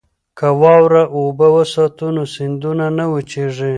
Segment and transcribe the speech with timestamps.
[0.37, 3.69] که واوره اوبه وساتو نو سیندونه نه وچیږي.